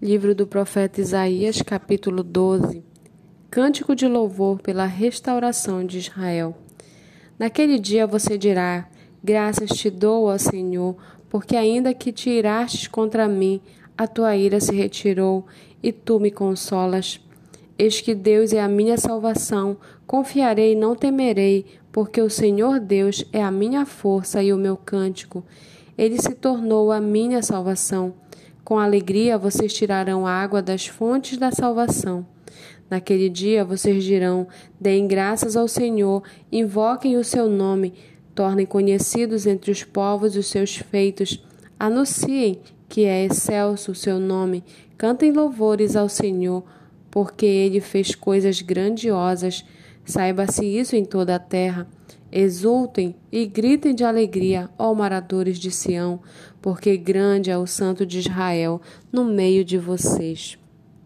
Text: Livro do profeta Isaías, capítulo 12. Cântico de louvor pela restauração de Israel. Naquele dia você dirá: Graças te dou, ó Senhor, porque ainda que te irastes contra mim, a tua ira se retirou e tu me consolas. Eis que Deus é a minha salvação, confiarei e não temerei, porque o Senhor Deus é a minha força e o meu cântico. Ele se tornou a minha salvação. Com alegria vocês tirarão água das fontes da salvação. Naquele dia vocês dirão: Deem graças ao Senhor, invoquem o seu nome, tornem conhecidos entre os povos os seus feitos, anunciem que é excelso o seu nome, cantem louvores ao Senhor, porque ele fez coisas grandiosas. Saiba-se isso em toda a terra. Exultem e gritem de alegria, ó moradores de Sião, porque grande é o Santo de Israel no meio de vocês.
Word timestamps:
Livro 0.00 0.32
do 0.32 0.46
profeta 0.46 1.00
Isaías, 1.00 1.60
capítulo 1.60 2.22
12. 2.22 2.84
Cântico 3.50 3.96
de 3.96 4.06
louvor 4.06 4.60
pela 4.62 4.84
restauração 4.86 5.84
de 5.84 5.98
Israel. 5.98 6.56
Naquele 7.36 7.80
dia 7.80 8.06
você 8.06 8.38
dirá: 8.38 8.88
Graças 9.24 9.70
te 9.70 9.90
dou, 9.90 10.26
ó 10.26 10.38
Senhor, 10.38 10.96
porque 11.28 11.56
ainda 11.56 11.92
que 11.92 12.12
te 12.12 12.30
irastes 12.30 12.86
contra 12.86 13.26
mim, 13.26 13.60
a 13.96 14.06
tua 14.06 14.36
ira 14.36 14.60
se 14.60 14.72
retirou 14.72 15.44
e 15.82 15.90
tu 15.90 16.20
me 16.20 16.30
consolas. 16.30 17.20
Eis 17.76 18.00
que 18.00 18.14
Deus 18.14 18.52
é 18.52 18.60
a 18.60 18.68
minha 18.68 18.96
salvação, 18.96 19.78
confiarei 20.06 20.74
e 20.74 20.76
não 20.76 20.94
temerei, 20.94 21.66
porque 21.90 22.22
o 22.22 22.30
Senhor 22.30 22.78
Deus 22.78 23.24
é 23.32 23.42
a 23.42 23.50
minha 23.50 23.84
força 23.84 24.44
e 24.44 24.52
o 24.52 24.56
meu 24.56 24.76
cântico. 24.76 25.44
Ele 25.98 26.22
se 26.22 26.36
tornou 26.36 26.92
a 26.92 27.00
minha 27.00 27.42
salvação. 27.42 28.14
Com 28.68 28.78
alegria 28.78 29.38
vocês 29.38 29.72
tirarão 29.72 30.26
água 30.26 30.60
das 30.60 30.86
fontes 30.86 31.38
da 31.38 31.50
salvação. 31.50 32.26
Naquele 32.90 33.30
dia 33.30 33.64
vocês 33.64 34.04
dirão: 34.04 34.46
Deem 34.78 35.08
graças 35.08 35.56
ao 35.56 35.66
Senhor, 35.66 36.22
invoquem 36.52 37.16
o 37.16 37.24
seu 37.24 37.48
nome, 37.48 37.94
tornem 38.34 38.66
conhecidos 38.66 39.46
entre 39.46 39.70
os 39.70 39.84
povos 39.84 40.36
os 40.36 40.48
seus 40.48 40.76
feitos, 40.76 41.42
anunciem 41.80 42.60
que 42.90 43.06
é 43.06 43.24
excelso 43.24 43.92
o 43.92 43.94
seu 43.94 44.20
nome, 44.20 44.62
cantem 44.98 45.32
louvores 45.32 45.96
ao 45.96 46.10
Senhor, 46.10 46.62
porque 47.10 47.46
ele 47.46 47.80
fez 47.80 48.14
coisas 48.14 48.60
grandiosas. 48.60 49.64
Saiba-se 50.08 50.64
isso 50.64 50.96
em 50.96 51.04
toda 51.04 51.34
a 51.34 51.38
terra. 51.38 51.86
Exultem 52.32 53.14
e 53.30 53.44
gritem 53.44 53.94
de 53.94 54.04
alegria, 54.04 54.70
ó 54.78 54.94
moradores 54.94 55.58
de 55.58 55.70
Sião, 55.70 56.20
porque 56.62 56.96
grande 56.96 57.50
é 57.50 57.58
o 57.58 57.66
Santo 57.66 58.06
de 58.06 58.18
Israel 58.18 58.80
no 59.12 59.22
meio 59.22 59.62
de 59.62 59.76
vocês. 59.76 60.58